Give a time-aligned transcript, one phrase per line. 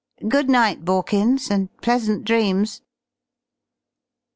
[0.27, 2.81] Good night, Borkins, and pleasant dreams."